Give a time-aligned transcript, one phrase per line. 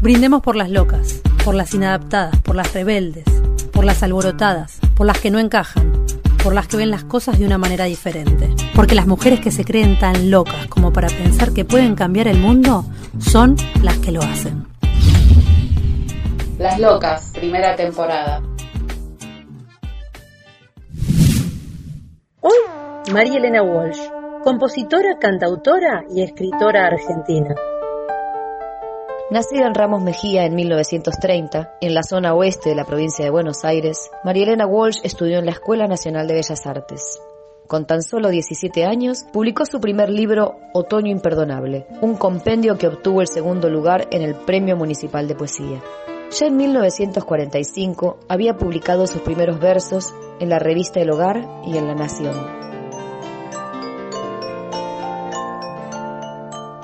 [0.00, 3.24] Brindemos por las locas, por las inadaptadas, por las rebeldes,
[3.70, 6.06] por las alborotadas, por las que no encajan,
[6.42, 8.48] por las que ven las cosas de una manera diferente.
[8.74, 12.38] Porque las mujeres que se creen tan locas como para pensar que pueden cambiar el
[12.38, 12.86] mundo
[13.18, 14.64] son las que lo hacen.
[16.58, 18.40] Las Locas, primera temporada.
[22.40, 22.56] Hoy,
[23.12, 24.00] María Elena Walsh,
[24.44, 27.54] compositora, cantautora y escritora argentina.
[29.30, 33.64] Nacida en Ramos Mejía en 1930, en la zona oeste de la provincia de Buenos
[33.64, 37.22] Aires, María Elena Walsh estudió en la Escuela Nacional de Bellas Artes.
[37.68, 43.20] Con tan solo 17 años, publicó su primer libro Otoño Imperdonable, un compendio que obtuvo
[43.20, 45.80] el segundo lugar en el Premio Municipal de Poesía.
[46.32, 51.86] Ya en 1945 había publicado sus primeros versos en la revista El Hogar y en
[51.86, 52.69] La Nación.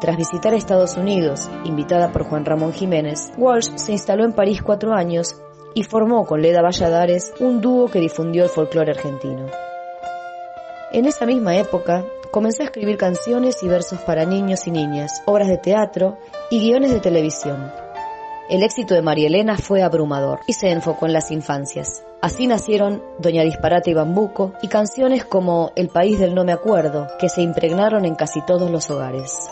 [0.00, 4.94] Tras visitar Estados Unidos, invitada por Juan Ramón Jiménez, Walsh se instaló en París cuatro
[4.94, 5.34] años
[5.74, 9.46] y formó con Leda Valladares un dúo que difundió el folclore argentino.
[10.92, 15.48] En esa misma época, comenzó a escribir canciones y versos para niños y niñas, obras
[15.48, 16.16] de teatro
[16.48, 17.72] y guiones de televisión.
[18.48, 22.04] El éxito de María Elena fue abrumador y se enfocó en las infancias.
[22.22, 27.08] Así nacieron Doña Disparate y Bambuco y canciones como El País del No Me Acuerdo,
[27.18, 29.50] que se impregnaron en casi todos los hogares.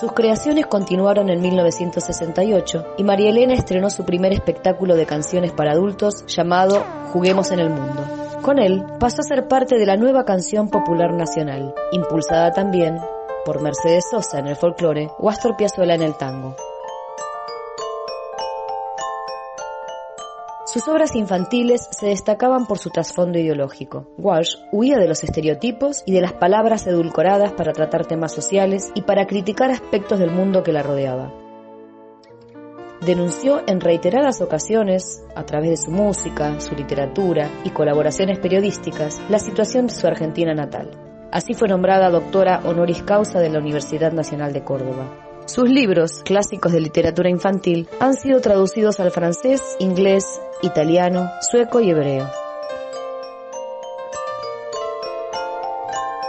[0.00, 5.72] Sus creaciones continuaron en 1968 y María Elena estrenó su primer espectáculo de canciones para
[5.72, 8.02] adultos llamado Juguemos en el Mundo.
[8.40, 12.98] Con él pasó a ser parte de la nueva canción popular nacional, impulsada también
[13.44, 16.56] por Mercedes Sosa en el folclore o Astor Piazzolla en el tango.
[20.72, 24.06] Sus obras infantiles se destacaban por su trasfondo ideológico.
[24.18, 29.02] Walsh huía de los estereotipos y de las palabras edulcoradas para tratar temas sociales y
[29.02, 31.34] para criticar aspectos del mundo que la rodeaba.
[33.04, 39.40] Denunció en reiteradas ocasiones, a través de su música, su literatura y colaboraciones periodísticas, la
[39.40, 40.92] situación de su Argentina natal.
[41.32, 45.29] Así fue nombrada doctora honoris causa de la Universidad Nacional de Córdoba.
[45.52, 51.90] Sus libros, clásicos de literatura infantil, han sido traducidos al francés, inglés, italiano, sueco y
[51.90, 52.30] hebreo.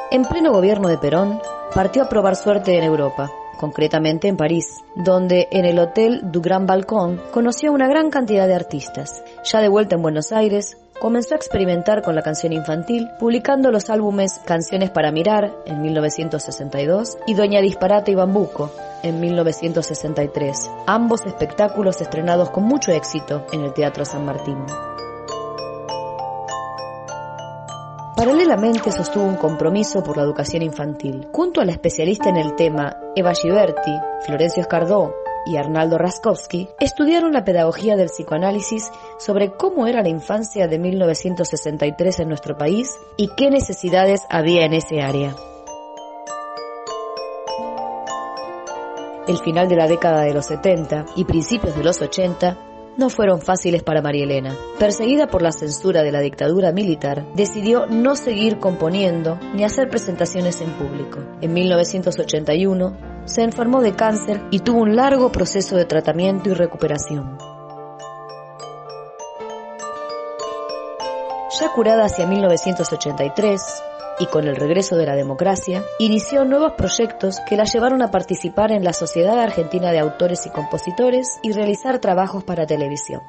[0.10, 1.40] En pleno gobierno de Perón,
[1.76, 4.66] partió a probar suerte en Europa, concretamente en París,
[4.96, 9.24] donde en el Hotel du Grand Balcón conoció a una gran cantidad de artistas.
[9.44, 13.90] Ya de vuelta en Buenos Aires, comenzó a experimentar con la canción infantil, publicando los
[13.90, 18.70] álbumes Canciones para Mirar en 1962 y Doña Disparate y Bambuco
[19.02, 24.58] en 1963, ambos espectáculos estrenados con mucho éxito en el Teatro San Martín.
[28.16, 31.28] Paralelamente sostuvo un compromiso por la educación infantil.
[31.32, 33.92] Junto a la especialista en el tema Eva Giberti,
[34.28, 40.68] Florencio Escardó y Arnaldo Raskowski estudiaron la pedagogía del psicoanálisis sobre cómo era la infancia
[40.68, 45.36] de 1963 en nuestro país y qué necesidades había en ese área.
[49.28, 52.58] El final de la década de los 70 y principios de los 80
[52.98, 54.56] no fueron fáciles para María Elena.
[54.78, 60.62] Perseguida por la censura de la dictadura militar, decidió no seguir componiendo ni hacer presentaciones
[60.62, 61.20] en público.
[61.42, 67.38] En 1981 se enfermó de cáncer y tuvo un largo proceso de tratamiento y recuperación.
[71.60, 73.62] Ya curada hacia 1983
[74.20, 78.72] y con el regreso de la democracia, inició nuevos proyectos que la llevaron a participar
[78.72, 83.22] en la Sociedad Argentina de Autores y Compositores y realizar trabajos para televisión.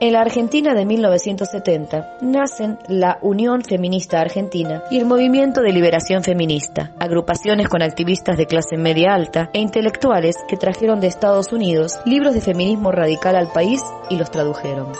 [0.00, 6.22] En la Argentina de 1970 nacen la Unión Feminista Argentina y el Movimiento de Liberación
[6.22, 11.98] Feminista, agrupaciones con activistas de clase media alta e intelectuales que trajeron de Estados Unidos
[12.04, 14.92] libros de feminismo radical al país y los tradujeron.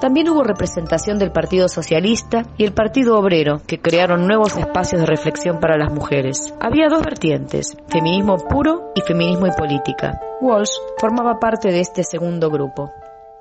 [0.00, 5.06] También hubo representación del Partido Socialista y el Partido Obrero, que crearon nuevos espacios de
[5.06, 6.54] reflexión para las mujeres.
[6.58, 10.18] Había dos vertientes, feminismo puro y feminismo y política.
[10.40, 12.90] Walsh formaba parte de este segundo grupo.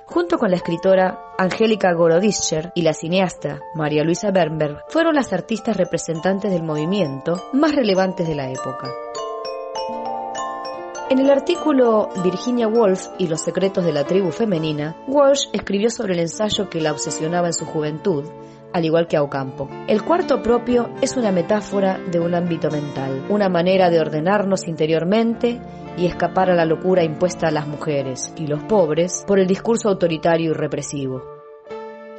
[0.05, 5.77] Junto con la escritora Angélica Gorodischer y la cineasta María Luisa Bernberg, fueron las artistas
[5.77, 8.89] representantes del movimiento más relevantes de la época.
[11.09, 16.13] En el artículo Virginia Woolf y los secretos de la tribu femenina, Walsh escribió sobre
[16.13, 18.25] el ensayo que la obsesionaba en su juventud,
[18.73, 19.67] al igual que a Ocampo.
[19.87, 25.59] El cuarto propio es una metáfora de un ámbito mental, una manera de ordenarnos interiormente
[25.97, 29.89] y escapar a la locura impuesta a las mujeres y los pobres por el discurso
[29.89, 31.38] autoritario y represivo.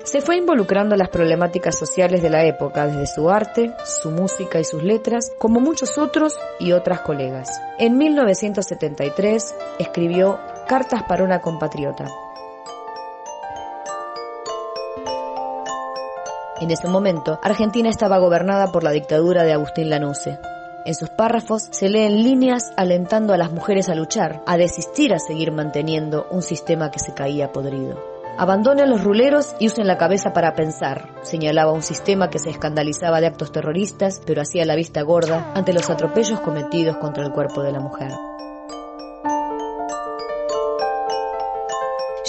[0.05, 4.58] Se fue involucrando en las problemáticas sociales de la época desde su arte, su música
[4.58, 7.61] y sus letras, como muchos otros y otras colegas.
[7.79, 12.08] En 1973 escribió Cartas para una compatriota.
[16.61, 20.38] En ese momento, Argentina estaba gobernada por la dictadura de Agustín Lanusse.
[20.87, 25.19] En sus párrafos se leen líneas alentando a las mujeres a luchar, a desistir a
[25.19, 28.19] seguir manteniendo un sistema que se caía podrido.
[28.38, 33.21] Abandonen los ruleros y usen la cabeza para pensar, señalaba un sistema que se escandalizaba
[33.21, 37.62] de actos terroristas, pero hacía la vista gorda ante los atropellos cometidos contra el cuerpo
[37.62, 38.12] de la mujer.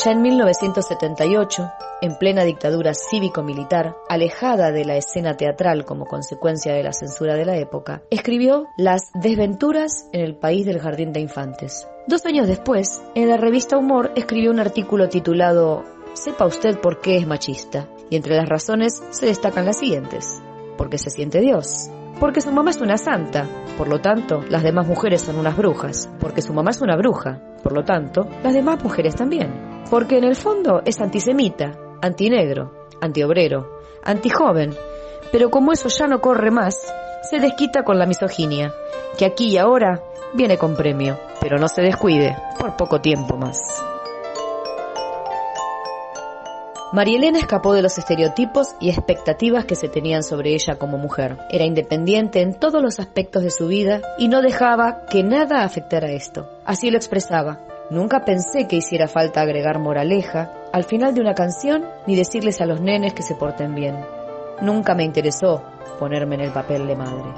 [0.04, 1.72] Ya en 1978,
[2.02, 7.46] en plena dictadura cívico-militar, alejada de la escena teatral como consecuencia de la censura de
[7.46, 11.88] la época, escribió Las desventuras en el país del jardín de infantes.
[12.08, 15.84] Dos años después, en la revista Humor escribió un artículo titulado
[16.14, 17.88] sepa usted por qué es machista.
[18.10, 20.42] Y entre las razones se destacan las siguientes.
[20.78, 21.90] Porque se siente Dios.
[22.20, 23.48] Porque su mamá es una santa.
[23.78, 26.10] Por lo tanto, las demás mujeres son unas brujas.
[26.20, 27.40] Porque su mamá es una bruja.
[27.64, 29.84] Por lo tanto, las demás mujeres también.
[29.90, 31.72] Porque en el fondo es antisemita,
[32.02, 34.76] antinegro, antiobrero, antijoven.
[35.32, 36.76] Pero como eso ya no corre más,
[37.30, 38.74] se desquita con la misoginia,
[39.18, 40.04] que aquí y ahora
[40.34, 41.18] viene con premio.
[41.40, 43.58] Pero no se descuide, por poco tiempo más.
[46.94, 51.38] María Elena escapó de los estereotipos y expectativas que se tenían sobre ella como mujer.
[51.50, 56.12] Era independiente en todos los aspectos de su vida y no dejaba que nada afectara
[56.12, 56.50] esto.
[56.66, 57.60] Así lo expresaba.
[57.90, 62.66] Nunca pensé que hiciera falta agregar moraleja al final de una canción ni decirles a
[62.66, 63.96] los nenes que se porten bien.
[64.62, 65.64] Nunca me interesó
[66.00, 67.34] ponerme en el papel de madre.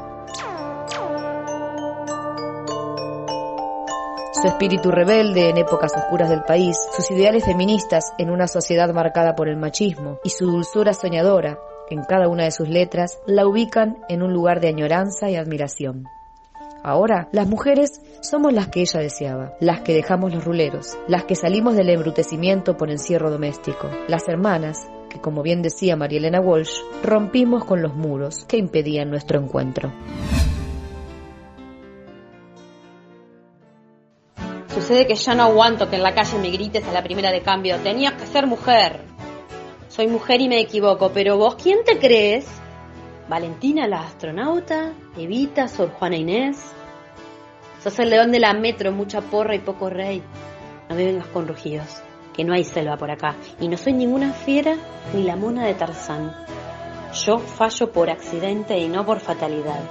[4.33, 9.35] Su espíritu rebelde en épocas oscuras del país, sus ideales feministas en una sociedad marcada
[9.35, 11.59] por el machismo y su dulzura soñadora
[11.89, 16.05] en cada una de sus letras la ubican en un lugar de añoranza y admiración.
[16.85, 21.35] Ahora, las mujeres somos las que ella deseaba, las que dejamos los ruleros, las que
[21.35, 26.81] salimos del embrutecimiento por encierro doméstico, las hermanas que, como bien decía María Elena Walsh,
[27.01, 29.93] rompimos con los muros que impedían nuestro encuentro.
[34.67, 37.41] Sucede que ya no aguanto que en la calle me grites a la primera de
[37.41, 38.99] cambio, tenías que ser mujer.
[39.87, 42.45] Soy mujer y me equivoco, pero vos, ¿quién te crees?
[43.33, 44.93] ¿Valentina la astronauta?
[45.17, 46.71] ¿Evita, Sor Juana Inés?
[47.83, 50.21] Sos el león de la metro, mucha porra y poco rey.
[50.87, 52.03] No me vengas con rugidos,
[52.35, 53.35] que no hay selva por acá.
[53.59, 54.75] Y no soy ninguna fiera
[55.15, 56.31] ni la mona de Tarzán.
[57.25, 59.81] Yo fallo por accidente y no por fatalidad.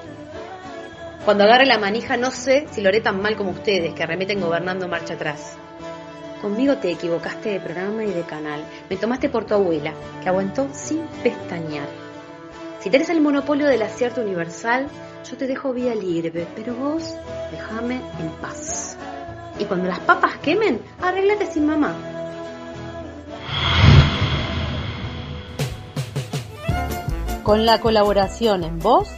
[1.24, 4.40] Cuando agarre la manija no sé si lo haré tan mal como ustedes, que arremeten
[4.40, 5.58] gobernando marcha atrás.
[6.40, 8.64] Conmigo te equivocaste de programa y de canal.
[8.88, 12.11] Me tomaste por tu abuela, que aguantó sin pestañear.
[12.82, 14.88] Si tenés el monopolio del acierto universal,
[15.30, 17.14] yo te dejo vía libre, pero vos
[17.52, 18.96] déjame en paz.
[19.60, 21.94] Y cuando las papas quemen, arréglate sin mamá.
[27.44, 29.08] Con la colaboración en voz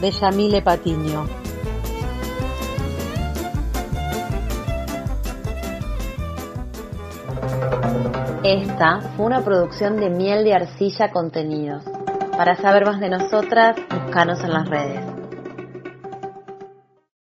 [0.00, 1.26] de Yamile Patiño.
[8.44, 11.97] Esta fue una producción de Miel de Arcilla Contenidos.
[12.38, 15.17] Para saber más de nosotras, búscanos en las redes.